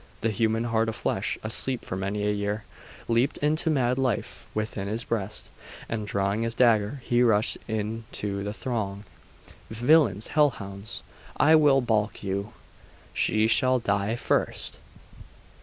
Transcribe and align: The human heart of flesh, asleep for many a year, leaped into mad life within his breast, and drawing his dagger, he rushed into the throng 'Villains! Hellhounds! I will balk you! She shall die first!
The 0.21 0.31
human 0.31 0.63
heart 0.63 0.89
of 0.89 0.95
flesh, 0.95 1.37
asleep 1.43 1.85
for 1.85 1.95
many 1.95 2.25
a 2.27 2.31
year, 2.31 2.63
leaped 3.07 3.37
into 3.37 3.69
mad 3.69 3.99
life 3.99 4.47
within 4.55 4.87
his 4.87 5.03
breast, 5.03 5.49
and 5.87 6.07
drawing 6.07 6.41
his 6.41 6.55
dagger, 6.55 7.03
he 7.05 7.21
rushed 7.21 7.59
into 7.67 8.43
the 8.43 8.51
throng 8.51 9.03
'Villains! 9.69 10.29
Hellhounds! 10.29 11.03
I 11.37 11.53
will 11.55 11.81
balk 11.81 12.23
you! 12.23 12.51
She 13.13 13.45
shall 13.45 13.77
die 13.77 14.15
first! 14.15 14.79